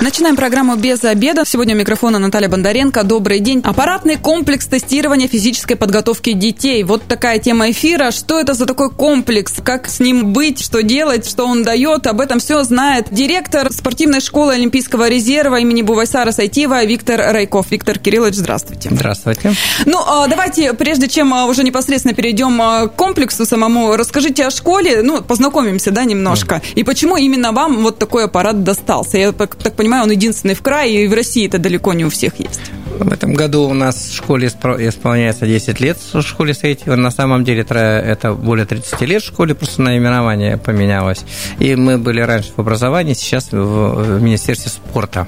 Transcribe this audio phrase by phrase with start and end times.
[0.00, 1.44] Начинаем программу «Без обеда».
[1.46, 3.04] Сегодня у микрофона Наталья Бондаренко.
[3.04, 3.60] Добрый день.
[3.64, 6.82] Аппаратный комплекс тестирования физической подготовки детей.
[6.82, 8.10] Вот такая тема эфира.
[8.10, 9.54] Что это за такой комплекс?
[9.64, 10.62] Как с ним быть?
[10.62, 11.26] Что делать?
[11.26, 12.06] Что он дает?
[12.06, 17.70] Об этом все знает директор спортивной школы Олимпийского резерва имени Бувайсара Сайтива Виктор Райков.
[17.70, 18.90] Виктор Кириллович, здравствуйте.
[18.92, 19.54] Здравствуйте.
[19.86, 24.50] Ну, а давайте, прежде чем а, уже непосредственно перейдем а, к комплексу самому, расскажите о
[24.50, 25.02] школе.
[25.02, 26.60] Ну, познакомимся, да, немножко.
[26.74, 29.18] И почему именно вам вот такой аппарат достался?
[29.18, 32.08] Я так понимаю, понимаю, он единственный в крае, и в России это далеко не у
[32.08, 32.72] всех есть.
[32.98, 36.94] В этом году у нас в школе исполняется 10 лет в школе Саитива.
[36.94, 41.24] На самом деле это более 30 лет в школе, просто наименование поменялось.
[41.58, 45.26] И мы были раньше в образовании, сейчас в Министерстве спорта.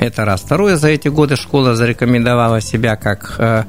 [0.00, 0.42] Это раз.
[0.42, 3.64] Второе, за эти годы школа зарекомендовала себя как, э,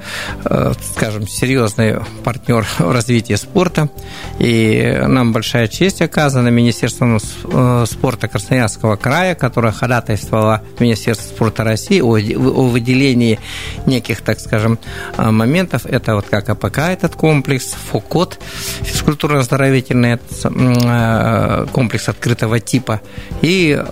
[0.46, 3.90] э, скажем, серьезный партнер в развитии спорта.
[4.40, 12.02] И нам большая честь оказана Министерством э, спорта Красноярского края, которое ходатайствовало Министерство спорта России
[12.02, 13.23] о выделении
[13.86, 14.78] неких, так скажем,
[15.18, 15.86] моментов.
[15.86, 18.40] Это вот как АПК, этот комплекс, ФОКОТ,
[18.82, 20.20] физкультурно-оздоровительный
[21.72, 23.02] комплекс открытого типа,
[23.42, 23.84] и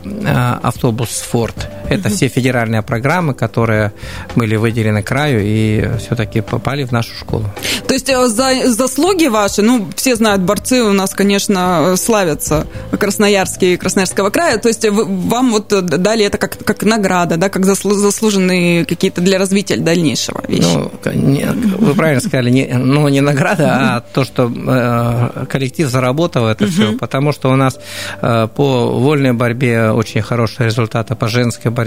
[0.63, 1.80] автобус «Форд».
[1.91, 3.91] Это все федеральные программы, которые
[4.35, 7.45] были выделены краю и все-таки попали в нашу школу.
[7.87, 13.73] То есть э, за заслуги ваши, ну, все знают, борцы у нас, конечно, славятся Красноярские
[13.73, 18.85] и Красноярского края, то есть вам вот дали это как, как награда, да, как заслуженные
[18.85, 20.61] какие-то для развития дальнейшего вещи?
[20.61, 26.47] Ну, не, вы правильно сказали, не, ну, не награда, а то, что э, коллектив заработал
[26.47, 27.79] это все, потому что у нас
[28.21, 31.80] э, по вольной борьбе очень хорошие результаты, по женской борьбе,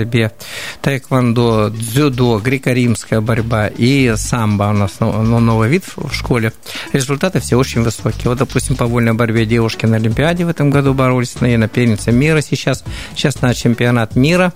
[0.81, 6.53] тайквондо, дзюдо, греко-римская борьба и самбо у нас ну, новый вид в школе.
[6.93, 8.25] Результаты все очень высокие.
[8.25, 12.13] Вот, допустим, по вольной борьбе девушки на Олимпиаде в этом году боролись, на на первенце
[12.13, 12.85] мира сейчас.
[13.15, 14.53] Сейчас на чемпионат мира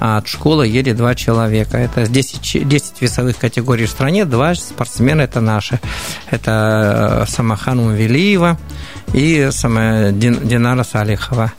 [0.00, 1.78] а от школы едет два человека.
[1.78, 5.80] Это 10, 10 весовых категорий в стране, два спортсмена это наши.
[6.30, 8.58] Это э, Самахан Увелиева
[9.12, 11.52] и самая Динара Салихова.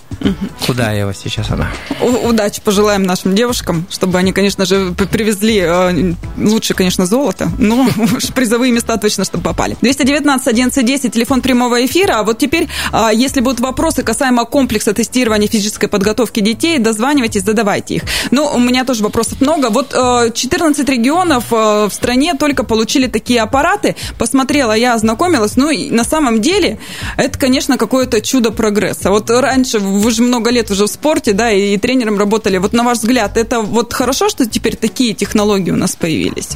[0.66, 1.68] Кудаева сейчас она.
[2.02, 7.88] Удачи пожелаем нашим девушкам, чтобы они, конечно же, привезли э, лучше, конечно, золото, но
[8.36, 9.75] призовые места точно, чтобы попали.
[9.81, 12.19] 219 11 телефон прямого эфира.
[12.19, 17.96] А вот теперь, а, если будут вопросы касаемо комплекса тестирования физической подготовки детей, дозванивайтесь, задавайте
[17.96, 18.03] их.
[18.31, 19.70] Ну, у меня тоже вопросов много.
[19.70, 23.96] Вот 14 э, регионов э, в стране только получили такие аппараты.
[24.18, 25.58] Посмотрела, я ознакомилась.
[25.58, 26.80] Ну, и на самом деле,
[27.18, 29.09] это, конечно, какое-то чудо прогресса.
[29.09, 32.57] Вот раньше вы же много лет уже в спорте, да, и тренером работали.
[32.57, 36.51] Вот на ваш взгляд, это вот хорошо, что теперь такие технологии у нас появились?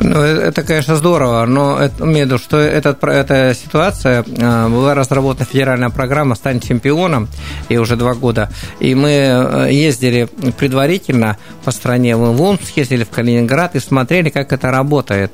[0.00, 4.68] Ну, э, это, конечно, здорово, но это, имею в виду, что этот, эта ситуация, э,
[4.68, 7.28] была разработана федеральная программа «Стань чемпионом»,
[7.68, 10.28] и уже два года, и мы э, ездили
[10.58, 15.32] предварительно по стране, мы в Омск ездили, в Калининград, и смотрели, как это работает.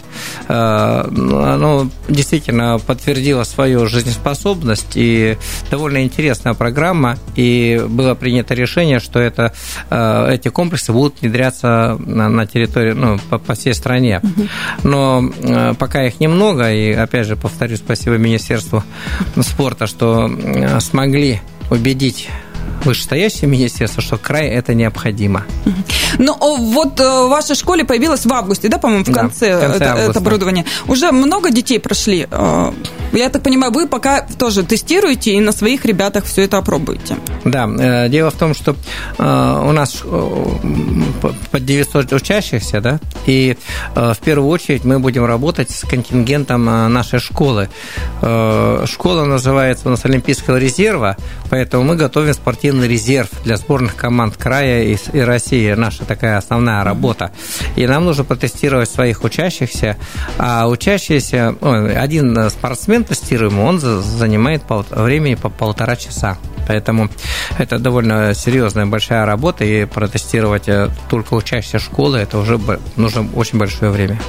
[0.48, 4.61] Оно действительно подтвердило свою жизнеспособность,
[4.94, 5.36] и
[5.70, 9.52] довольно интересная программа, и было принято решение, что это,
[9.90, 14.20] эти комплексы будут внедряться на, на территории, ну, по, по всей стране.
[14.82, 18.82] Но э, пока их немного, и опять же повторю спасибо Министерству
[19.40, 21.40] спорта, что э, смогли
[21.70, 22.28] убедить
[22.84, 25.44] вышестоящее министерство, что край это необходимо.
[26.18, 29.60] Ну, вот э, в вашей школе появилось в августе, да, по-моему, в конце, да, в
[29.60, 30.64] конце это, это оборудование.
[30.86, 32.26] Уже много детей прошли.
[32.30, 32.72] Э,
[33.12, 37.16] я так понимаю, вы пока тоже тестируете и на своих ребятах все это опробуете.
[37.44, 38.76] Да, э, дело в том, что
[39.18, 40.02] у нас
[41.50, 43.56] под 900 учащихся, да, и
[43.94, 47.68] в первую очередь мы будем работать с контингентом нашей школы.
[48.20, 51.16] Школа называется у нас Олимпийского резерва,
[51.50, 52.32] поэтому мы готовим
[52.72, 55.72] спортивный резерв для сборных команд края и, и России.
[55.74, 57.30] Наша такая основная работа.
[57.76, 59.98] И нам нужно протестировать своих учащихся.
[60.38, 66.38] А учащиеся, один спортсмен тестируемый, он занимает времени по полтора часа.
[66.66, 67.08] Поэтому
[67.58, 72.58] это довольно серьезная большая работа, и протестировать э, только учащихся школы, это уже
[72.96, 74.20] нужно очень большое время.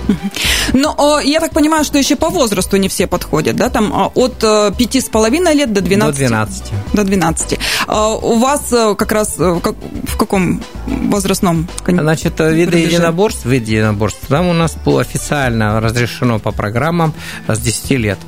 [0.73, 3.69] Но я так понимаю, что еще по возрасту не все подходят, да?
[3.69, 6.13] Там а, от э, пяти с половиной лет до 12?
[6.13, 6.63] До 12.
[6.93, 7.59] До 12.
[7.87, 11.67] А у вас э, как раз в каком возрастном?
[11.85, 17.13] Значит, виды единоборств, виды единоборств, там у нас официально разрешено по программам
[17.47, 18.19] с 10 лет.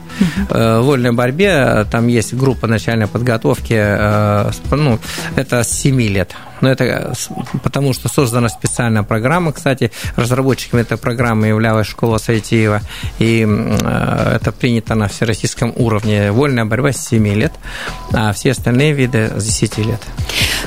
[0.50, 3.75] В вольной борьбе там есть группа начальной подготовки,
[4.71, 5.00] ну,
[5.35, 6.35] это с 7 лет.
[6.62, 7.13] Но это
[7.63, 9.51] потому, что создана специальная программа.
[9.51, 12.81] Кстати, разработчиками этой программы являлась школа Сайтиева,
[13.19, 16.31] и это принято на всероссийском уровне.
[16.31, 17.53] Вольная борьба с 7 лет,
[18.13, 20.01] а все остальные виды с 10 лет.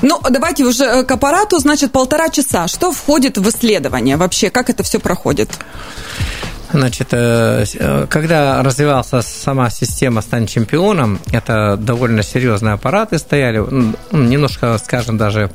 [0.03, 2.69] Ну, давайте уже э, к аппарату, значит, полтора часа.
[2.69, 4.51] Что входит в исследование вообще?
[4.51, 5.51] Как это все проходит?
[6.73, 13.65] Значит, э, э, когда развивалась сама система «Стань чемпионом», это довольно серьезные аппараты стояли,
[14.13, 15.51] немножко, скажем, даже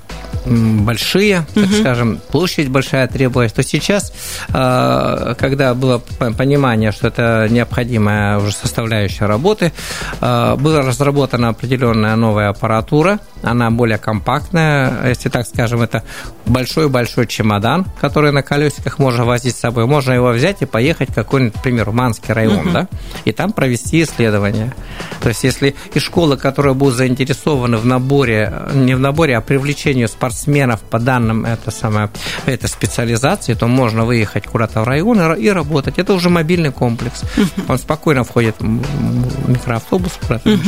[0.45, 1.73] большие, так угу.
[1.73, 4.11] скажем, площадь большая требовалась, то сейчас,
[4.49, 9.71] э, когда было понимание, что это необходимая уже составляющая работы,
[10.19, 16.03] была разработана определенная новая аппаратура, она более компактная, если так скажем, это
[16.45, 21.09] большой-большой чемодан, который на колесиках можно возить с собой, можно его взять и поехать поехать
[21.09, 22.71] в какой-нибудь, например, Манский район, угу.
[22.71, 22.87] да,
[23.25, 24.73] и там провести исследование.
[25.21, 30.05] То есть, если и школы, которые будут заинтересованы в наборе, не в наборе, а привлечении
[30.05, 32.09] спортсменов по данным это самое,
[32.45, 35.99] этой специализации, то можно выехать куда-то в район и работать.
[35.99, 37.23] Это уже мобильный комплекс.
[37.37, 37.71] Угу.
[37.73, 40.59] Он спокойно входит в микроавтобус куда-то угу.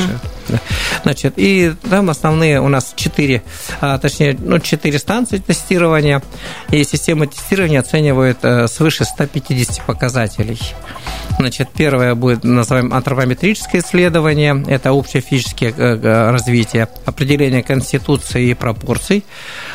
[1.04, 3.42] Значит, и там основные у нас четыре,
[3.82, 6.22] а, точнее, ну, четыре станции тестирования,
[6.72, 10.60] и система тестирования оценивает э, свыше 150 показателей показателей.
[11.38, 14.64] Значит, первое будет, называем, антропометрическое исследование.
[14.68, 19.26] Это общее физическое э, э, развитие, определение конституции и пропорций,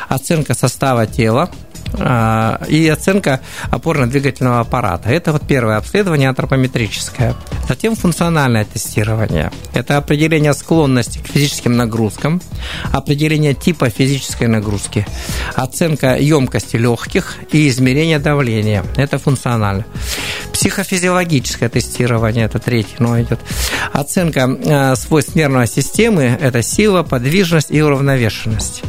[0.09, 1.49] оценка состава тела,
[1.93, 5.09] и оценка опорно-двигательного аппарата.
[5.09, 7.35] Это вот первое обследование антропометрическое.
[7.67, 9.51] Затем функциональное тестирование.
[9.73, 12.41] Это определение склонности к физическим нагрузкам,
[12.91, 15.05] определение типа физической нагрузки,
[15.55, 18.83] оценка емкости легких и измерение давления.
[18.95, 19.85] Это функционально.
[20.53, 23.39] Психофизиологическое тестирование, это третий, но идет.
[23.93, 28.83] Оценка э, свойств нервной системы– это сила, подвижность и уравновешенность.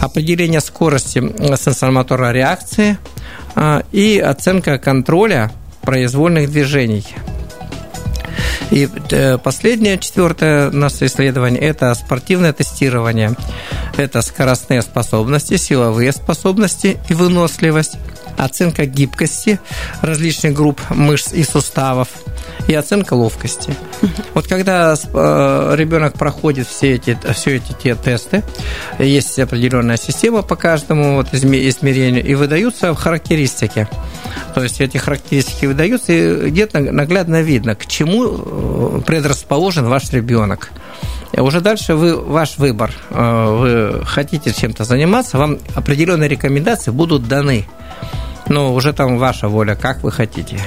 [0.00, 1.18] Определение скорости
[1.56, 2.47] сенсомоторной реакции
[3.54, 5.50] а, и оценка контроля
[5.82, 7.04] произвольных движений.
[8.70, 13.34] И э, последнее, четвертое наше исследование– это спортивное тестирование.
[13.96, 17.98] Это скоростные способности, силовые способности и выносливость,
[18.38, 19.60] оценка гибкости
[20.00, 22.08] различных групп мышц и суставов–
[22.66, 23.74] и оценка ловкости.
[24.34, 28.42] Вот когда э, ребенок проходит все эти, все эти те тесты,
[28.98, 33.88] есть определенная система по каждому вот измерению, и выдаются характеристики.
[34.54, 40.70] То есть эти характеристики выдаются, и где-то наглядно видно, к чему э, предрасположен ваш ребенок.
[41.40, 42.92] Уже дальше вы, ваш выбор.
[43.10, 47.66] Э, вы хотите чем-то заниматься, вам определенные рекомендации будут даны.
[48.48, 50.58] Ну, уже там ваша воля, как вы хотите.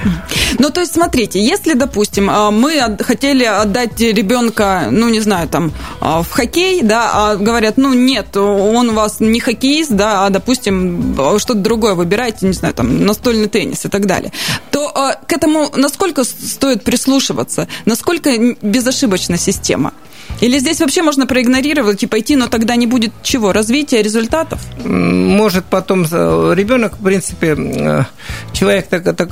[0.58, 5.72] Ну, то есть, смотрите, если, допустим, а, мы хотели отдать ребенка, ну, не знаю, там,
[6.00, 10.30] а, в хоккей, да, а говорят, ну, нет, он у вас не хоккеист, да, а,
[10.30, 14.32] допустим, что-то другое выбирайте, не знаю, там, настольный теннис и так далее,
[14.70, 19.92] то а, к этому насколько стоит прислушиваться, насколько безошибочна система?
[20.40, 23.52] Или здесь вообще можно проигнорировать и пойти, но тогда не будет чего?
[23.52, 24.60] Развития результатов?
[24.84, 28.04] Может потом э, ребенок, в принципе, э,
[28.52, 29.30] человек так, так,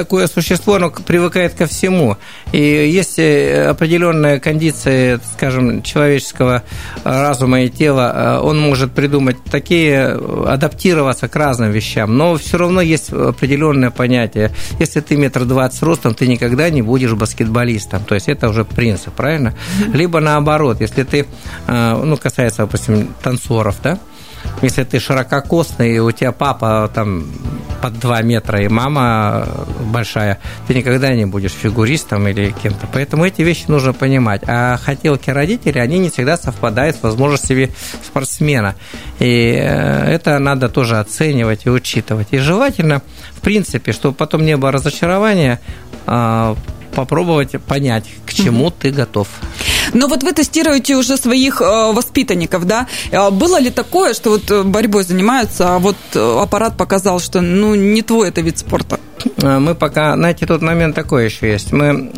[0.00, 2.16] такое существо, оно привыкает ко всему.
[2.52, 6.62] И есть э, определенная кондиция, скажем, человеческого
[7.04, 13.12] разума и тела, он может придумать такие, адаптироваться к разным вещам, но все равно есть
[13.12, 14.52] определенное понятие.
[14.78, 18.02] Если ты метр двадцать ростом, ты никогда не будешь баскетболистом.
[18.04, 19.54] То есть это уже принцип, правильно?
[19.92, 21.26] Либо наоборот, если ты,
[21.66, 23.98] э, ну, касается, допустим, танцоров, да,
[24.62, 27.26] если ты ширококосный, у тебя папа там
[27.80, 29.46] под 2 метра и мама
[29.80, 32.86] большая, ты никогда не будешь фигуристом или кем-то.
[32.92, 34.42] Поэтому эти вещи нужно понимать.
[34.46, 37.70] А хотелки родителей, они не всегда совпадают с возможностями
[38.04, 38.74] спортсмена.
[39.18, 42.28] И э, это надо тоже оценивать и учитывать.
[42.32, 45.60] И желательно, в принципе, чтобы потом не было разочарования,
[46.06, 46.56] а,
[46.94, 49.28] попробовать понять, к чему ты готов.
[49.94, 52.86] Но вот вы тестируете уже своих э, воспитанников, да?
[53.12, 57.40] А было ли такое, что вот э, борьбой занимаются, а вот э, аппарат показал, что
[57.40, 59.00] ну не твой это вид спорта?
[59.42, 61.72] Мы пока, знаете, тут момент такой еще есть.
[61.72, 62.10] Мы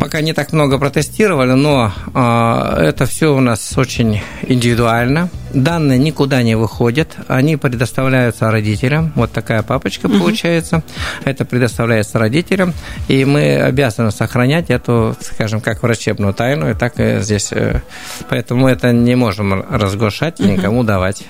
[0.00, 5.28] Пока не так много протестировали, но э, это все у нас очень индивидуально.
[5.52, 9.12] Данные никуда не выходят, они предоставляются родителям.
[9.14, 10.18] Вот такая папочка угу.
[10.18, 10.82] получается.
[11.24, 12.72] Это предоставляется родителям,
[13.08, 17.52] и мы обязаны сохранять эту, скажем, как врачебную тайну, и так и здесь.
[17.52, 17.82] Э,
[18.30, 21.24] поэтому это не можем разглашать и никому давать.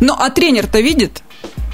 [0.00, 1.22] Ну, а тренер-то видит?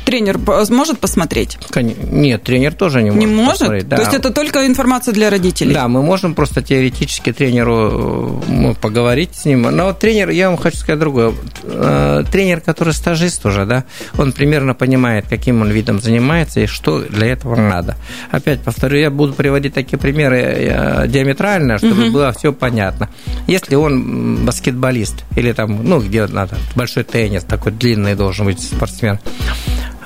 [0.08, 0.38] Тренер
[0.70, 1.58] может посмотреть?
[1.76, 3.20] Нет, тренер тоже не может.
[3.20, 3.58] Не может?
[3.58, 3.88] Посмотреть.
[3.88, 3.96] Да.
[3.96, 5.74] То есть это только информация для родителей?
[5.74, 9.62] Да, мы можем просто теоретически тренеру ну, поговорить с ним.
[9.62, 11.34] Но вот тренер, я вам хочу сказать другое.
[11.64, 13.84] Э, тренер, который стажист уже, да,
[14.16, 17.96] он примерно понимает, каким он видом занимается и что для этого надо.
[18.30, 22.12] Опять повторю, я буду приводить такие примеры э, диаметрально, чтобы угу.
[22.12, 23.10] было все понятно.
[23.46, 29.18] Если он баскетболист или там, ну, где надо, большой теннис, такой длинный должен быть спортсмен,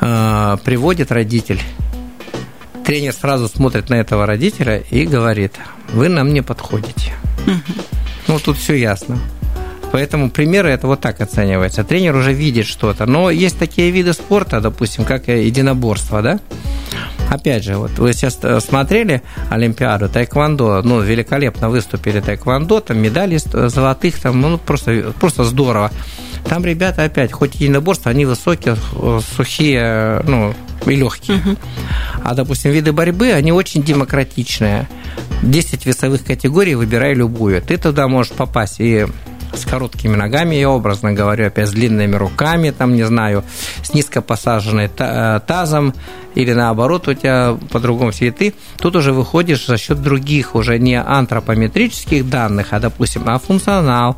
[0.02, 1.61] э, приводит родитель
[2.82, 5.54] тренер сразу смотрит на этого родителя и говорит,
[5.92, 7.12] вы нам не подходите.
[7.47, 7.82] Угу.
[8.28, 9.18] Ну, тут все ясно.
[9.92, 11.85] Поэтому примеры это вот так оценивается.
[11.85, 13.06] Тренер уже видит что-то.
[13.06, 16.40] Но есть такие виды спорта, допустим, как единоборство, да?
[17.32, 23.38] Опять же, вот вы сейчас э, смотрели Олимпиаду, тайквондо, ну, великолепно выступили тайквондо, там медали
[23.38, 25.90] золотых, там, ну, просто, просто здорово.
[26.46, 28.76] Там ребята опять, хоть единоборство, они высокие,
[29.34, 30.52] сухие, ну,
[30.84, 31.38] и легкие.
[31.38, 31.56] Угу.
[32.22, 34.86] А, допустим, виды борьбы, они очень демократичные.
[35.42, 37.62] 10 весовых категорий, выбирай любую.
[37.62, 39.06] Ты туда можешь попасть и
[39.54, 43.44] с короткими ногами, я образно говорю, опять с длинными руками, там, не знаю,
[43.82, 45.94] с низко посаженной э, тазом,
[46.35, 52.28] или наоборот у тебя по-другому цветы, тут уже выходишь за счет других, уже не антропометрических
[52.28, 54.16] данных, а, допустим, а функционал,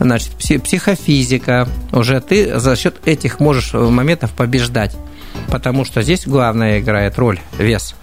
[0.00, 4.96] значит, психофизика, уже ты за счет этих можешь моментов побеждать
[5.48, 7.94] потому что здесь главное играет роль вес.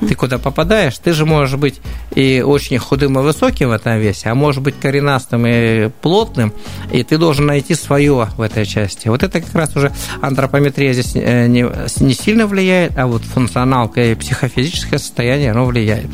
[0.00, 1.80] Ты куда попадаешь, ты же можешь быть
[2.14, 6.52] и очень худым и высоким в этом весе, а может быть коренастым и плотным,
[6.92, 9.08] и ты должен найти свое в этой части.
[9.08, 11.66] Вот это как раз уже антропометрия здесь э, не,
[12.00, 16.06] не сильно влияет, а вот функционалка и психофизическое состояние, оно влияет.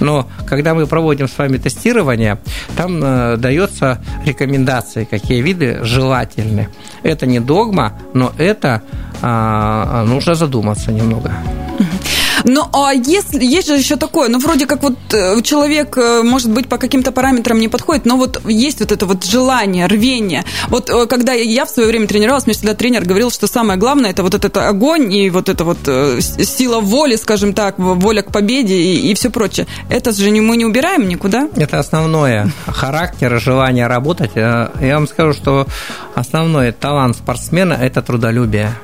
[0.00, 2.38] Но когда мы проводим с вами тестирование,
[2.76, 6.68] там э, дается рекомендации, какие виды желательны.
[7.02, 8.82] Это не догма, но это
[9.22, 11.32] э, нужно задуматься немного.
[12.44, 16.50] Ну, а если есть же еще такое, ну, вроде как вот э, человек, э, может
[16.50, 20.44] быть, по каким-то параметрам не подходит, но вот есть вот это вот желание, рвение.
[20.68, 24.10] Вот э, когда я в свое время тренировалась, мне всегда тренер говорил, что самое главное
[24.10, 25.78] это вот этот огонь и вот эта вот
[26.20, 29.66] сила воли, скажем так, воля к победе и, и все прочее.
[29.88, 31.48] Это же мы не убираем никуда.
[31.56, 32.50] Это основное.
[32.66, 34.32] Характер, желание работать.
[34.34, 35.66] Я вам скажу, что
[36.14, 38.74] основной талант спортсмена– это трудолюбие.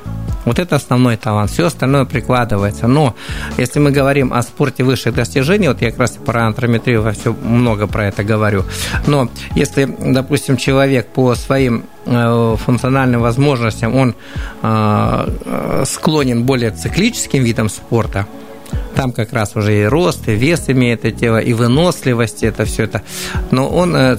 [0.45, 2.87] Вот это основной талант, все остальное прикладывается.
[2.87, 3.15] Но
[3.59, 7.33] если мы говорим о спорте высших достижений, вот я как раз про антрометрию во все
[7.33, 8.65] много про это говорю,
[9.07, 14.15] но если, допустим, человек по своим э, функциональным возможностям, он
[14.63, 18.27] э, склонен более циклическим видам спорта,
[18.95, 22.85] там как раз уже и рост, и вес имеет это тело, и выносливость, это все
[22.85, 23.03] это.
[23.51, 24.17] Но он э,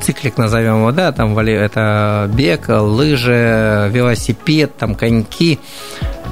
[0.00, 5.58] циклик, назовем его, да, там это бег, лыжи, велосипед, там коньки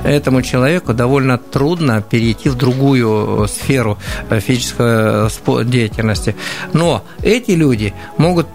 [0.05, 3.99] этому человеку довольно трудно перейти в другую сферу
[4.31, 6.37] э, физической э, деятельности.
[6.73, 8.49] Но эти люди могут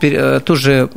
[0.45, 0.89] тоже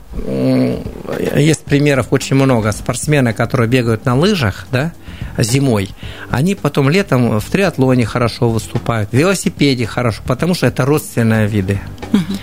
[1.37, 4.92] есть примеров очень много спортсмены, которые бегают на лыжах, да,
[5.39, 5.91] зимой,
[6.31, 11.81] они потом летом в триатлоне хорошо выступают, в велосипеде хорошо, потому что это родственные виды.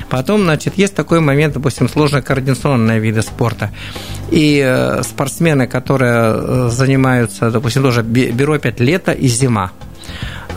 [0.09, 3.69] Потом, значит, есть такой момент, допустим, сложно-координационные виды спорта.
[4.31, 9.71] И э, спортсмены, которые э, занимаются, допустим, тоже беру опять лето и зима.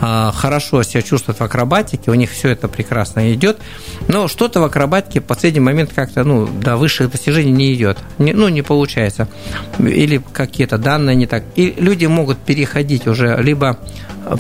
[0.04, 3.61] А, хорошо себя чувствуют в акробатике, у них все это прекрасно идет,
[4.09, 8.32] но что-то в акробатике в последний момент как-то ну, до высших достижений не идет, не,
[8.32, 9.28] ну, не получается,
[9.78, 11.44] или какие-то данные не так.
[11.54, 13.78] И люди могут переходить уже либо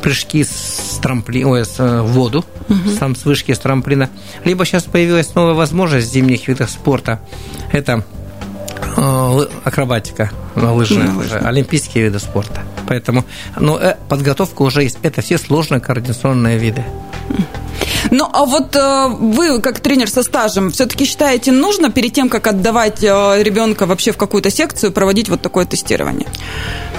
[0.02, 2.90] прыжки с трамплина, ой, с, э, в воду, угу.
[2.98, 4.10] сам с вышки с трамплина,
[4.44, 7.20] либо сейчас появилась новая возможность в зимних видах спорта,
[7.70, 8.21] это э,
[9.64, 11.00] акробатика на лыжах,
[11.44, 12.62] олимпийские виды спорта.
[12.88, 13.24] Поэтому
[13.56, 14.98] но ну, э, подготовка уже есть.
[15.02, 16.84] Это все сложные координационные виды.
[18.10, 22.46] Ну, а вот э, вы, как тренер со стажем, все-таки считаете, нужно перед тем, как
[22.46, 26.26] отдавать э, ребенка вообще в какую-то секцию, проводить вот такое тестирование?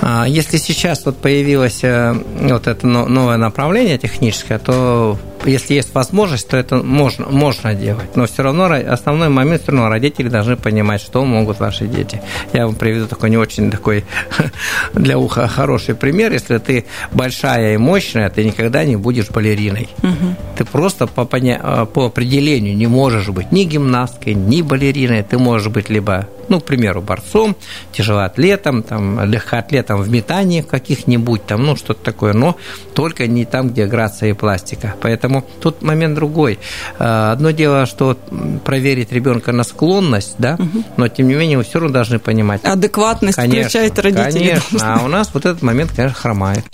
[0.01, 6.47] А, если сейчас вот появилось э, вот это новое направление техническое, то если есть возможность,
[6.47, 8.15] то это можно, можно делать.
[8.15, 12.21] Но все равно основной момент, все равно родители должны понимать, что могут ваши дети.
[12.53, 14.05] Я вам приведу такой не очень такой
[14.93, 16.31] для уха хороший пример.
[16.31, 19.89] Если ты большая и мощная, ты никогда не будешь балериной.
[20.01, 20.35] Угу.
[20.57, 25.23] Ты просто по, по определению не можешь быть ни гимнасткой, ни балериной.
[25.23, 27.55] Ты можешь быть либо Ну, к примеру, борцом,
[27.91, 32.57] тяжелоатлетом, там, легкоатлетом в метании каких-нибудь, там, ну, что-то такое, но
[32.93, 34.95] только не там, где грация и пластика.
[35.01, 36.59] Поэтому тут момент другой.
[36.99, 38.17] А, одно дело, что
[38.65, 40.83] проверить ребенка на склонность, да, угу.
[40.97, 42.63] но тем не менее вы все равно должны понимать.
[42.63, 44.59] Адекватность конечно, включает родителей.
[44.69, 46.65] Конечно, а у нас вот этот момент, конечно, хромает.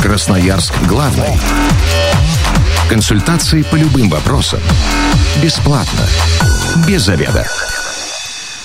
[0.00, 1.28] Красноярск главный.
[2.88, 4.60] Консультации по любым вопросам.
[5.42, 6.06] Бесплатно.
[6.86, 7.46] Без заведа.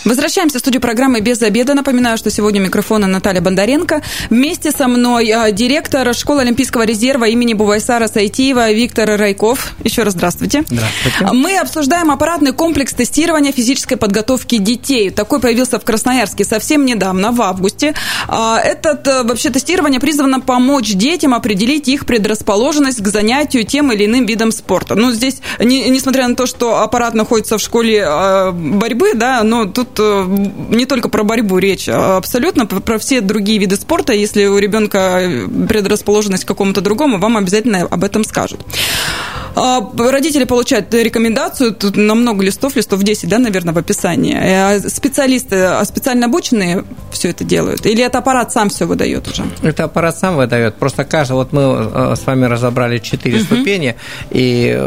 [0.09, 1.75] Возвращаемся в студию программы «Без обеда».
[1.75, 4.01] Напоминаю, что сегодня микрофона Наталья Бондаренко.
[4.31, 9.75] Вместе со мной а, директор школы Олимпийского резерва имени Бувайсара Сайтиева Виктор Райков.
[9.83, 10.63] Еще раз здравствуйте.
[10.67, 11.27] Здравствуйте.
[11.31, 15.11] Мы обсуждаем аппаратный комплекс тестирования физической подготовки детей.
[15.11, 17.93] Такой появился в Красноярске совсем недавно, в августе.
[18.27, 24.05] А, этот э, вообще тестирование призвано помочь детям определить их предрасположенность к занятию тем или
[24.05, 24.95] иным видом спорта.
[24.95, 29.65] Ну, здесь, не, несмотря на то, что аппарат находится в школе а, борьбы, да, но
[29.65, 34.13] тут э, не только про борьбу речь, а абсолютно про все другие виды спорта.
[34.13, 35.21] Если у ребенка
[35.67, 38.59] предрасположенность к какому-то другому, вам обязательно об этом скажут.
[39.55, 44.37] А, родители получают рекомендацию, тут на много листов, листов 10, да, наверное, в описании.
[44.39, 47.85] Э, специалисты, а специально обученные все это делают?
[47.85, 49.43] Или это аппарат сам все выдает уже?
[49.61, 50.75] Это аппарат сам выдает.
[50.75, 53.95] Просто каждый, вот мы э, с вами разобрали четыре uh ступени,
[54.29, 54.79] и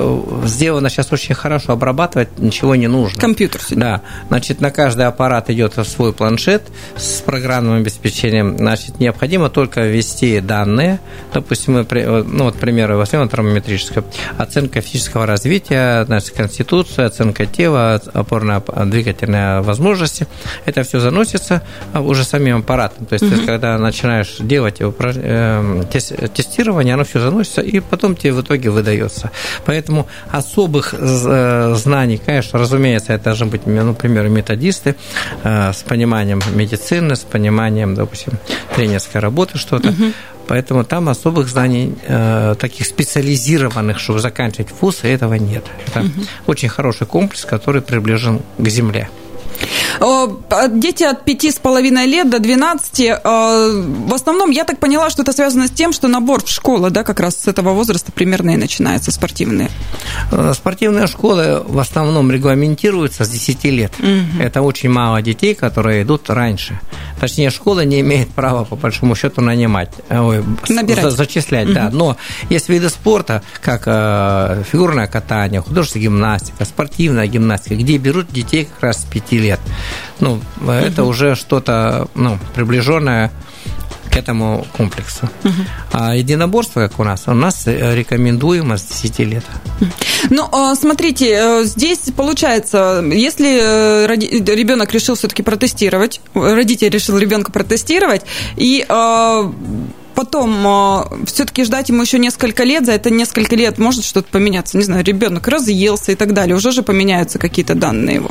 [0.44, 3.20] сделано сейчас очень хорошо, обрабатывать ничего не нужно.
[3.20, 3.60] Компьютер.
[3.70, 4.02] Да.
[4.28, 6.62] Значит, на каждый аппарат идет свой планшет
[6.96, 8.56] с программным обеспечением.
[8.58, 11.00] Значит, необходимо только ввести данные.
[11.32, 11.86] Допустим, мы,
[12.24, 14.04] ну вот, примеры возьмем термометрическая.
[14.52, 20.26] Оценка физического развития, значит, конституция, оценка тела, опорно-двигательные возможности.
[20.66, 21.62] Это все заносится
[21.94, 23.06] уже самим аппаратом.
[23.06, 23.46] То есть, угу.
[23.46, 29.30] когда начинаешь делать эм, тестирование, оно все заносится, и потом тебе в итоге выдается.
[29.64, 34.96] Поэтому особых э, знаний, конечно, разумеется, это должен быть, ну, например, методист, специалисты
[35.44, 38.32] э, с пониманием медицины, с пониманием, допустим,
[38.74, 39.88] тренерской работы что-то.
[39.88, 40.12] Угу.
[40.48, 45.64] Поэтому там особых знаний, э, таких специализированных, чтобы заканчивать вуз, этого нет.
[45.86, 46.10] Это угу.
[46.46, 49.08] очень хороший комплекс, который приближен к земле.
[50.00, 55.22] Дети от пяти с половиной лет до 12, э, в основном, я так поняла, что
[55.22, 58.50] это связано с тем, что набор в школы, да, как раз с этого возраста примерно
[58.50, 59.70] и начинается, спортивные.
[60.30, 63.92] Э, спортивные школы в основном регламентируются с 10 лет.
[63.98, 64.42] Угу.
[64.42, 66.80] Это очень мало детей, которые идут раньше.
[67.20, 71.12] Точнее, школа не имеет права, по большому счету, нанимать, э, ой, Набирать.
[71.12, 71.74] зачислять, угу.
[71.74, 71.90] да.
[71.92, 72.16] Но
[72.48, 79.02] есть виды спорта, как фигурное катание, художественная гимнастика, спортивная гимнастика, где берут детей как раз
[79.02, 79.60] с 5 лет.
[80.20, 83.30] Ну, это уже что-то ну, приближенное
[84.12, 85.28] к этому комплексу.
[85.42, 85.52] Угу.
[85.92, 89.44] А единоборство, как у нас, у нас рекомендуемо с 10 лет.
[90.28, 94.06] Ну, а, смотрите, э, здесь получается, если э,
[94.54, 98.22] ребенок решил все-таки протестировать, родитель решил ребенка протестировать,
[98.56, 99.50] и а,
[100.14, 104.76] потом все-таки ждать ему еще несколько лет, за это несколько лет может что-то поменяться.
[104.76, 108.30] Не знаю, ребенок разъелся и так далее, уже же поменяются какие-то данные его.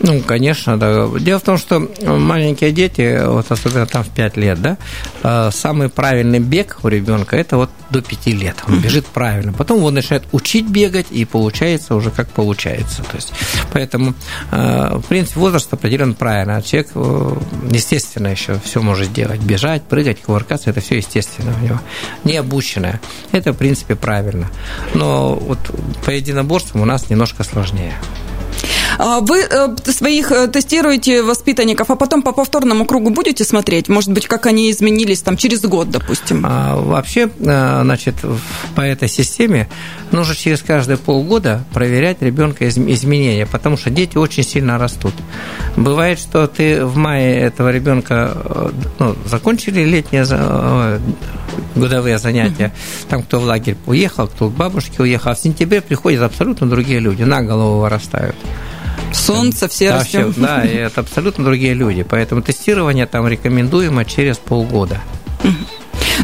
[0.00, 1.08] Ну, конечно, да.
[1.18, 4.78] Дело в том, что маленькие дети, вот особенно там в 5 лет, да,
[5.22, 8.56] э, самый правильный бег у ребенка это вот до 5 лет.
[8.68, 9.52] Он бежит правильно.
[9.52, 13.02] Потом он начинает учить бегать, и получается уже как получается.
[13.02, 13.32] То есть,
[13.72, 14.14] поэтому,
[14.52, 16.56] э, в принципе, возраст определен правильно.
[16.56, 17.36] А человек, э,
[17.70, 19.40] естественно, еще все может делать.
[19.40, 21.80] Бежать, прыгать, кувыркаться, это все естественно у него.
[22.24, 23.00] Не обученное.
[23.32, 24.48] Это, в принципе, правильно.
[24.94, 25.58] Но вот
[26.04, 27.94] по единоборствам у нас немножко сложнее.
[28.98, 33.88] А вы э, своих э, тестируете воспитанников, а потом по повторному кругу будете смотреть?
[33.88, 36.44] Может быть, как они изменились там через год, допустим?
[36.44, 38.16] А, вообще, э, значит,
[38.74, 39.68] по этой системе
[40.10, 45.14] нужно через каждые полгода проверять ребенка изменения, потому что дети очень сильно растут.
[45.76, 50.24] Бывает, что ты в мае этого ребенка ну, закончили летние
[51.76, 52.72] годовые занятия,
[53.08, 56.98] там кто в лагерь уехал, кто к бабушке уехал, а в сентябре приходят абсолютно другие
[56.98, 58.36] люди, на голову вырастают.
[59.12, 60.34] Солнце, все да, растем.
[60.36, 62.02] Да, и это абсолютно другие люди.
[62.02, 65.00] Поэтому тестирование там рекомендуемо через полгода.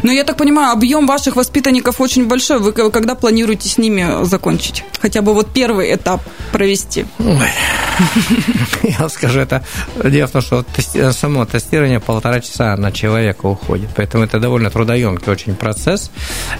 [0.03, 2.59] Но я так понимаю, объем ваших воспитанников очень большой.
[2.59, 4.83] Вы когда планируете с ними закончить?
[4.99, 7.05] Хотя бы вот первый этап провести?
[8.83, 9.63] Я скажу, это
[10.03, 10.65] дело в том, что
[11.11, 16.11] само тестирование полтора часа на человека уходит, поэтому это довольно трудоемкий очень процесс.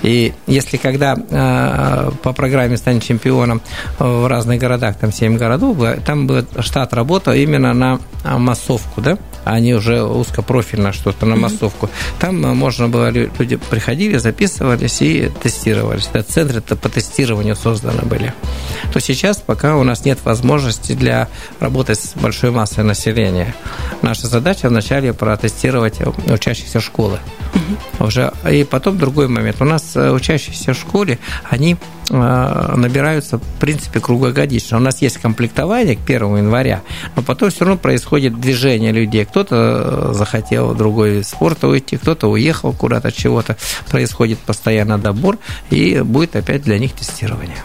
[0.02, 3.62] И если когда э, по программе станет чемпионом
[4.00, 9.74] в разных городах, там 7 городов, там будет штат работа именно на массовку, да, они
[9.74, 11.90] уже узкопрофильно что-то на массовку.
[12.20, 16.10] Там можно было, приходили, записывались и тестировались.
[16.14, 18.34] Это центры по тестированию созданы были.
[18.94, 21.28] то сейчас пока у нас нет возможности для
[21.60, 23.56] работы с большой массой населения.
[24.02, 27.20] Наша задача вначале протестировать учащихся школы.
[27.54, 28.06] Угу.
[28.08, 29.62] Уже, и потом другой момент.
[29.62, 31.78] У нас учащиеся в школе, они
[32.10, 34.78] набираются, в принципе, круглогодично.
[34.78, 36.82] У нас есть комплектование к 1 января,
[37.16, 39.26] но потом все равно происходит движение людей.
[39.26, 43.58] Кто-то захотел в другой вид спорта уйти, кто-то уехал куда-то, чего-то.
[43.90, 45.38] Происходит постоянно добор,
[45.70, 47.58] и будет опять для них тестирование.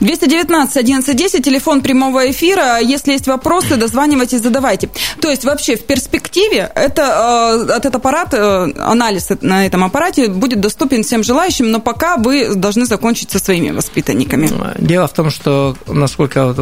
[0.00, 2.78] 219 1110, телефон прямого эфира.
[2.80, 4.88] Если есть вопросы, дозванивайтесь, задавайте.
[5.20, 10.60] То есть вообще в перспективе это, э, этот аппарат, э, анализ на этом аппарате будет
[10.60, 14.48] доступен всем желающим, но пока вы должны закончить со своими воспитанниками.
[14.78, 16.54] Дело в том, что, насколько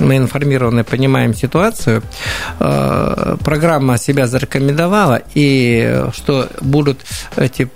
[0.00, 2.02] мы информированы, понимаем ситуацию,
[2.60, 6.98] э, программа себя зарекомендовала, и что будут
[7.36, 7.68] эти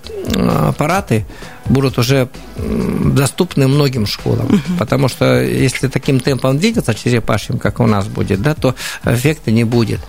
[0.67, 1.25] аппараты
[1.71, 4.45] будут уже доступны многим школам.
[4.45, 4.77] Угу.
[4.79, 9.63] Потому что если таким темпом двигаться черепашьим, как у нас будет, да, то эффекта не
[9.63, 9.99] будет.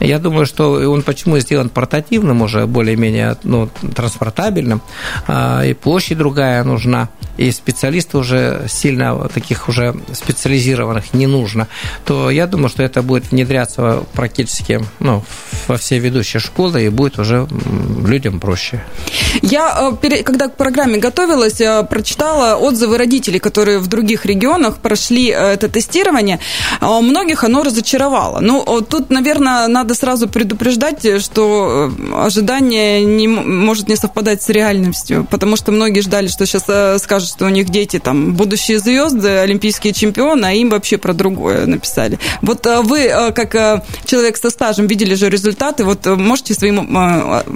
[0.00, 4.82] Я думаю, что он почему сделан портативным уже, более-менее ну, транспортабельным,
[5.26, 11.68] а, и площадь другая нужна, и специалистов уже сильно таких уже специализированных не нужно,
[12.04, 15.24] то я думаю, что это будет внедряться практически ну,
[15.68, 17.46] во все ведущие школы, и будет уже
[18.04, 18.82] людям проще.
[19.42, 25.30] Я, э, когда к программе готовилась, э, прочитала отзывы родителей, которые в других регионах прошли
[25.30, 26.38] э, это тестирование.
[26.80, 28.40] А многих оно разочаровало.
[28.40, 35.26] Ну, тут, наверное, надо сразу предупреждать, что э, ожидание не, может не совпадать с реальностью,
[35.30, 36.64] потому что многие ждали, что сейчас
[37.02, 41.66] скажут, что у них дети там будущие звезды, олимпийские чемпионы, а им вообще про другое
[41.66, 42.18] написали.
[42.40, 46.76] Вот вы, как человек со стажем, видели же результаты, вот можете своим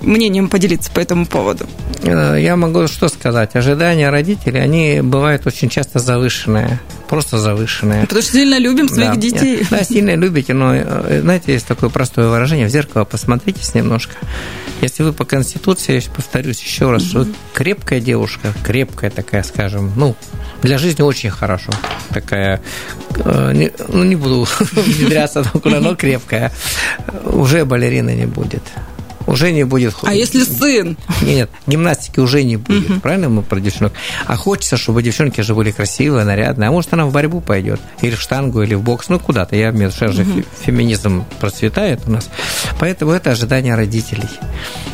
[0.02, 1.66] мнением поделиться по этому поводу?
[2.02, 3.27] Я могу что сказать.
[3.56, 8.02] Ожидания родителей, они бывают очень часто завышенные просто завышенные.
[8.02, 9.16] Потому что сильно любим своих да.
[9.16, 9.66] детей.
[9.70, 10.74] Да, сильно любите, но,
[11.20, 14.14] знаете, есть такое простое выражение, в зеркало посмотритесь немножко.
[14.80, 20.14] Если вы по Конституции, повторюсь еще раз, что крепкая девушка, крепкая такая, скажем, ну,
[20.62, 21.72] для жизни очень хорошо.
[22.10, 22.60] Такая,
[23.16, 26.52] э, не, ну, не буду внедряться, но крепкая,
[27.24, 28.62] уже балерина не будет
[29.28, 29.94] уже не будет...
[30.02, 30.96] А если сын?
[31.22, 33.00] Нет, гимнастики уже не будет, угу.
[33.00, 33.92] правильно мы про девчонок?
[34.26, 38.14] А хочется, чтобы девчонки же были красивые, нарядные, а может она в борьбу пойдет, или
[38.14, 40.42] в штангу, или в бокс, ну куда-то, я имею в виду, же угу.
[40.64, 42.30] феминизм процветает у нас,
[42.80, 44.28] поэтому это ожидание родителей.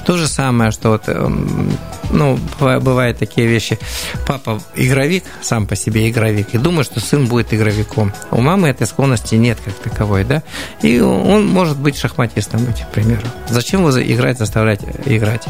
[0.04, 1.70] То же самое, что вот, эм,
[2.10, 3.78] ну, бывают такие вещи,
[4.26, 8.12] папа игровик, сам по себе игровик, и думает, что сын будет игровиком.
[8.30, 10.42] У мамы этой склонности нет как таковой, да,
[10.82, 13.22] и он может быть шахматистом, к примеру.
[13.48, 15.46] Зачем играете играть, заставлять играть.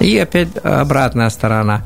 [0.00, 1.82] И опять обратная сторона.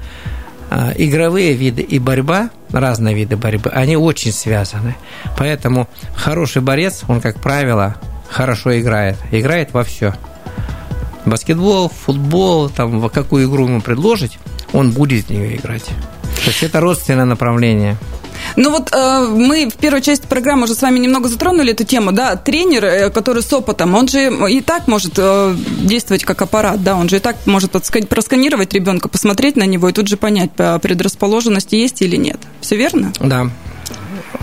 [0.70, 4.96] А, игровые виды и борьба, разные виды борьбы, они очень связаны.
[5.36, 7.96] Поэтому хороший борец, он, как правило,
[8.28, 9.16] хорошо играет.
[9.30, 10.14] Играет во все.
[11.26, 14.38] Баскетбол, футбол, там, какую игру ему предложить,
[14.72, 15.84] он будет в нее играть.
[15.84, 17.96] То есть это родственное направление.
[18.56, 22.12] Ну вот э, мы в первой части программы уже с вами немного затронули эту тему,
[22.12, 26.82] да, тренер, э, который с опытом, он же и так может э, действовать как аппарат,
[26.82, 30.50] да, он же и так может просканировать ребенка, посмотреть на него и тут же понять,
[30.52, 32.38] предрасположенности есть или нет.
[32.60, 33.12] Все верно?
[33.20, 33.50] Да.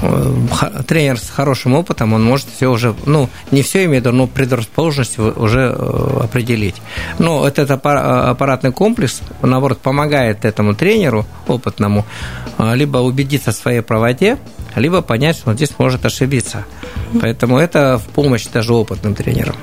[0.01, 5.19] Э, тренер с хорошим опытом, он может все уже, ну, не все имеет, но предрасположенность
[5.19, 6.75] уже э, определить.
[7.19, 12.06] Но этот э, аппаратный комплекс, наоборот, помогает этому тренеру опытному
[12.73, 14.38] либо убедиться в своей правоте,
[14.75, 16.65] либо понять, что он здесь может ошибиться.
[17.19, 19.56] Поэтому это в помощь даже опытным тренерам.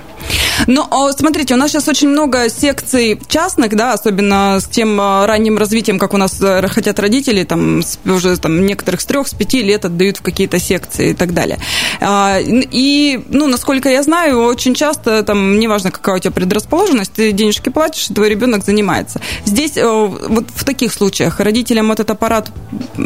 [0.67, 5.27] Ну, а смотрите, у нас сейчас очень много секций частных, да, особенно с тем а,
[5.27, 9.35] ранним развитием, как у нас э, хотят родители, там, уже там, некоторых с трех, с
[9.35, 11.59] пяти лет отдают в какие-то секции и так далее.
[12.01, 17.33] А, и, ну, насколько я знаю, очень часто, там, неважно, какая у тебя предрасположенность, ты
[17.33, 19.21] денежки платишь, и твой ребенок занимается.
[19.45, 22.51] Здесь, э, вот в таких случаях, родителям этот аппарат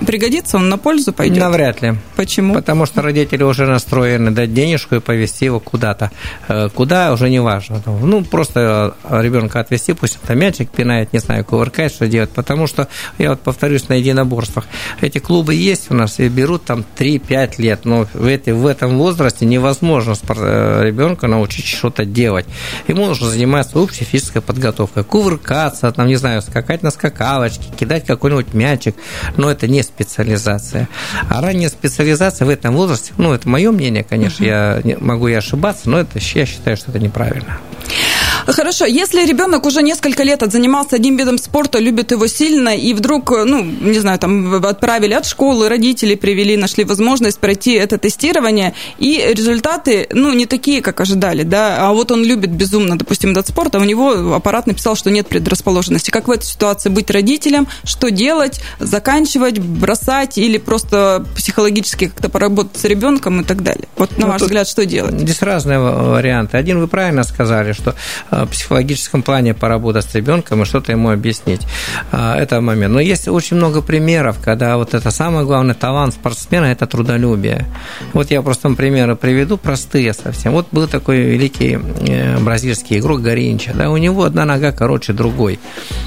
[0.06, 1.38] пригодится, он на пользу пойдет?
[1.38, 1.94] Навряд ли.
[2.16, 2.54] Почему?
[2.54, 6.10] Потому что родители уже настроены дать денежку и повезти его куда-то.
[6.48, 7.82] Э, куда, уже не важно.
[7.86, 12.30] Ну, просто ребенка отвести, пусть это мячик пинает, не знаю, кувыркает, что делать.
[12.30, 14.66] Потому что, я вот повторюсь, на единоборствах,
[15.00, 17.84] эти клубы есть у нас и берут там 3-5 лет.
[17.84, 22.46] Но в, этой, в этом возрасте невозможно э, ребенка научить что-то делать.
[22.88, 25.04] Ему нужно заниматься общей физической подготовкой.
[25.04, 28.94] Кувыркаться, там, не знаю, скакать на скакалочке, кидать какой-нибудь мячик.
[29.36, 30.88] Но это не специализация.
[31.28, 35.88] А ранняя специализация в этом возрасте, ну, это мое мнение, конечно, я могу и ошибаться,
[35.88, 37.56] но это, я считаю, что это неправильно правильно.
[38.46, 43.30] Хорошо, если ребенок уже несколько лет занимался одним видом спорта, любит его сильно, и вдруг,
[43.30, 49.32] ну, не знаю, там отправили от школы, родители привели, нашли возможность пройти это тестирование, и
[49.34, 53.74] результаты, ну, не такие, как ожидали, да, а вот он любит безумно, допустим, этот спорт,
[53.74, 56.10] а у него аппарат написал, что нет предрасположенности.
[56.10, 62.76] Как в этой ситуации быть родителем, что делать, заканчивать, бросать или просто психологически как-то поработать
[62.76, 63.88] с ребенком и так далее?
[63.96, 65.18] Вот на ну, ваш взгляд, что делать?
[65.18, 66.56] Здесь разные варианты.
[66.56, 67.94] Один вы правильно сказали, что
[68.30, 71.62] э, в психологическом плане поработать с ребенком и что-то ему объяснить.
[72.10, 72.94] Э, это момент.
[72.94, 77.66] Но есть очень много примеров, когда вот это самый главный талант спортсмена– это трудолюбие.
[78.12, 80.52] Вот я просто примеры приведу, простые совсем.
[80.52, 83.72] Вот был такой великий э, бразильский игрок Горинча.
[83.74, 85.58] Да, у него одна нога короче другой.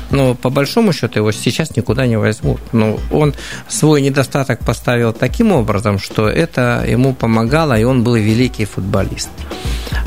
[0.10, 2.60] Но по большому счету его сейчас никуда не возьмут.
[2.72, 3.34] Но он
[3.68, 9.30] свой недостаток поставил таким образом, что это ему помогало, и он был великий футболист.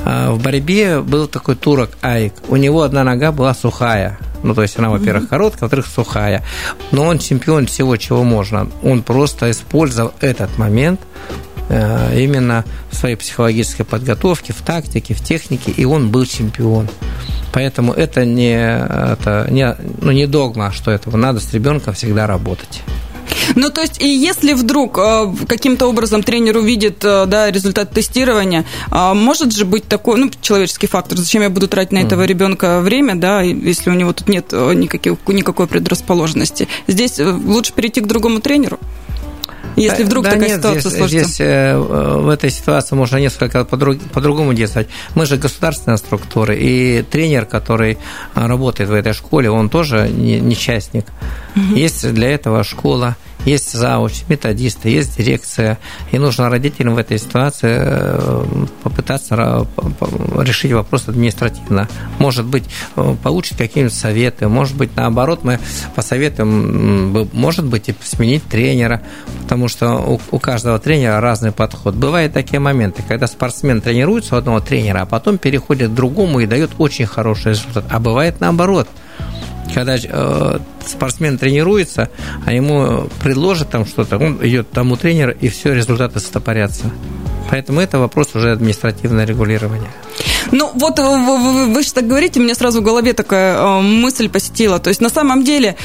[0.04, 2.34] В борьбе был такой турок Айк.
[2.48, 4.18] У него одна нога была сухая.
[4.42, 6.44] Ну, то есть она, во-первых, короткая, во-вторых, сухая.
[6.92, 8.68] Но он чемпион всего, чего можно.
[8.82, 11.00] Он просто использовал этот момент
[11.68, 16.88] э, именно в своей психологической подготовке, в тактике, в технике, и он был чемпион.
[17.52, 22.82] Поэтому это не, это не, ну, не догма, что этого надо с ребенком всегда работать.
[23.54, 28.64] Ну, то есть, и если вдруг э, каким-то образом тренер увидит э, да, результат тестирования,
[28.90, 32.80] э, может же быть такой, ну, человеческий фактор, зачем я буду тратить на этого ребенка
[32.80, 36.68] время, да, если у него тут нет никаких, никакой предрасположенности.
[36.86, 38.78] Здесь лучше перейти к другому тренеру?
[39.78, 41.28] Если вдруг да, такая нет, ситуация здесь, сложится.
[41.28, 44.88] Здесь э, в этой ситуации можно несколько по-другому действовать.
[45.14, 47.98] Мы же государственная структура, и тренер, который
[48.34, 51.06] работает в этой школе, он тоже не, не частник.
[51.56, 51.76] Угу.
[51.76, 55.78] Есть для этого школа, есть зауч, методисты, есть дирекция,
[56.12, 59.66] и нужно родителям в этой ситуации э, попытаться
[60.38, 61.88] решить вопрос административно.
[62.18, 62.64] Может быть,
[62.96, 65.60] э, получить какие-нибудь советы, может быть, наоборот, мы
[65.94, 69.02] посоветуем, может быть, и сменить тренера,
[69.42, 71.94] потому что у каждого тренера разный подход.
[71.94, 76.46] Бывают такие моменты, когда спортсмен тренируется у одного тренера, а потом переходит к другому и
[76.46, 77.84] дает очень хороший результат.
[77.90, 78.88] А бывает наоборот–
[79.74, 82.10] когда э, спортсмен тренируется,
[82.44, 86.90] а ему предложат там что-то, он идет тому тренеру, и все, результаты стопорятся.
[87.50, 89.90] Поэтому это вопрос уже административное регулирование.
[90.52, 94.28] Ну, вот вы, вы, вы же так говорите, мне сразу в голове такая э, мысль
[94.28, 94.78] посетила.
[94.78, 95.76] То есть, на самом деле,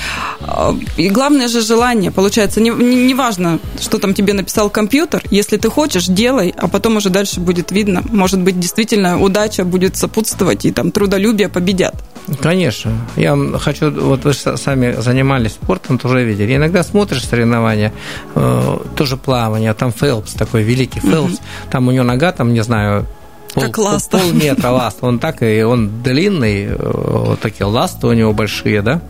[0.41, 5.57] э, и главное же желание, получается, не, не важно, что там тебе написал компьютер, если
[5.57, 8.03] ты хочешь, делай, а потом уже дальше будет видно.
[8.09, 11.95] Может быть, действительно, удача будет сопутствовать, и там трудолюбие победят.
[12.41, 12.91] Конечно.
[13.15, 16.55] Я хочу, вот вы сами занимались спортом, тоже видели.
[16.55, 17.91] Иногда смотришь соревнования,
[18.35, 21.71] э, тоже плавание, там Фелпс такой, великий Фелпс, mm-hmm.
[21.71, 23.05] там у него нога, там, не знаю,
[23.53, 24.17] пол, как ласта.
[24.17, 24.97] полметра ласт.
[25.01, 29.01] Он так и он длинный, э, вот такие ласты у него большие, да,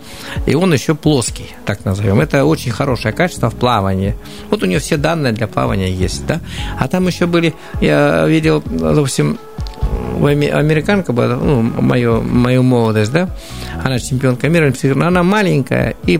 [0.45, 2.19] и он еще плоский, так назовем.
[2.19, 4.15] Это очень хорошее качество в плавании.
[4.49, 6.41] Вот у него все данные для плавания есть, да.
[6.79, 9.37] А там еще были, я видел, допустим,
[10.17, 13.29] американка была, ну, мою, мою молодость, да,
[13.83, 16.19] она чемпионка мира, но она маленькая и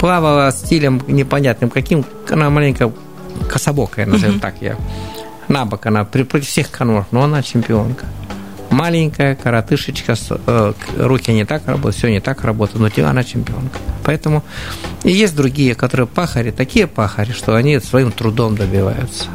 [0.00, 2.92] плавала стилем непонятным каким, она маленькая
[3.48, 4.40] кособокая, назовем uh-huh.
[4.40, 4.76] так я.
[5.48, 8.06] На бок она при, при всех конвах, но она чемпионка.
[8.70, 10.14] Маленькая коротышечка,
[10.46, 13.78] э, руки не так работают, все не так работает, но тело она чемпионка.
[14.02, 14.42] Поэтому
[15.04, 19.26] и есть другие, которые пахари, такие пахари, что они своим трудом добиваются.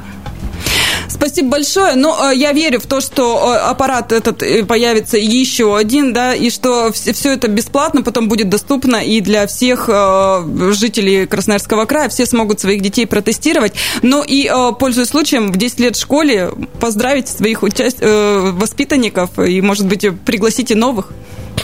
[1.18, 1.96] Спасибо большое.
[1.96, 6.14] Но ну, э, я верю в то, что э, аппарат этот э, появится еще один,
[6.14, 12.10] да, и что все это бесплатно потом будет доступно и для всех жителей Красноярского края.
[12.10, 13.74] Все смогут своих детей протестировать.
[14.02, 14.50] Но и,
[14.80, 17.98] пользуясь случаем, в 10 лет в школе поздравить своих участ...
[18.02, 21.12] воспитанников и, может быть, пригласите новых.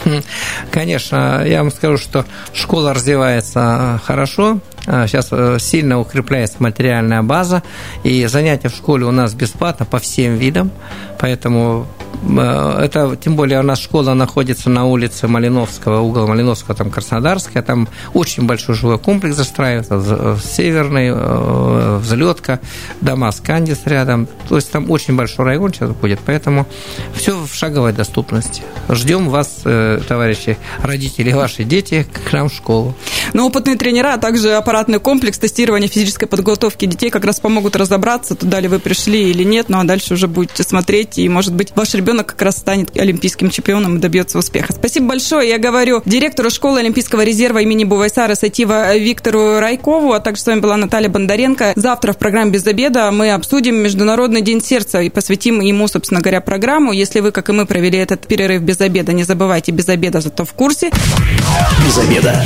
[0.72, 5.30] Конечно, я вам скажу, что школа развивается хорошо, сейчас
[5.64, 7.64] сильно укрепляется материальная база,
[8.04, 10.72] и занятия в школе у нас бесплатно по всем видам,
[11.20, 16.90] поэтому Э, это, тем более, у нас школа находится на улице Малиновского, угол Малиновского, там
[16.90, 22.60] Краснодарская, там очень большой жилой комплекс застраивается, э, Северный, э, Взлетка,
[23.02, 26.66] дома Скандис рядом, то есть там очень большой район сейчас будет, поэтому
[27.14, 28.64] все в шаговой доступности.
[28.90, 32.96] Ждем вас, товарищи, родители, ваши дети, к нам в школу.
[33.34, 38.36] Но опытные тренера, а также аппаратный комплекс тестирования физической подготовки детей как раз помогут разобраться,
[38.36, 41.72] туда ли вы пришли или нет, ну а дальше уже будете смотреть, и, может быть,
[41.76, 44.72] ваш ребенок как раз станет олимпийским чемпионом и добьется успеха.
[44.74, 45.50] Спасибо большое.
[45.50, 50.60] Я говорю директору школы Олимпийского резерва имени Бувайсара Сатива Виктору Райкову, а также с вами
[50.60, 51.74] была Наталья Бондаренко.
[51.76, 56.40] Завтра в программе «Без обеда» мы обсудим Международный день сердца и посвятим ему, собственно говоря,
[56.40, 56.92] программу.
[56.92, 60.46] Если вы, как и мы, провели этот перерыв без обеда, не забывайте без обеда, зато
[60.46, 60.92] в курсе.
[61.84, 62.44] Без обеда.